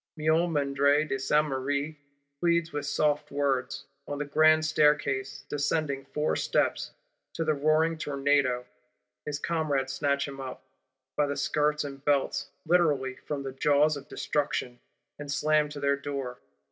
Miomandre 0.19 1.07
de 1.07 1.19
Sainte 1.19 1.45
Marie 1.49 1.99
pleads 2.39 2.73
with 2.73 2.87
soft 2.87 3.29
words, 3.29 3.85
on 4.07 4.17
the 4.17 4.25
Grand 4.25 4.65
Staircase, 4.65 5.43
"descending 5.47 6.05
four 6.05 6.35
steps:"—to 6.35 7.43
the 7.45 7.53
roaring 7.53 7.99
tornado. 7.99 8.65
His 9.27 9.37
comrades 9.37 9.93
snatch 9.93 10.27
him 10.27 10.41
up, 10.41 10.63
by 11.15 11.27
the 11.27 11.37
skirts 11.37 11.83
and 11.83 12.03
belts; 12.03 12.49
literally, 12.65 13.17
from 13.27 13.43
the 13.43 13.51
jaws 13.53 13.95
of 13.95 14.07
Destruction; 14.09 14.79
and 15.19 15.31
slam 15.31 15.69
to 15.69 15.79
their 15.79 15.97
Door. 15.97 16.39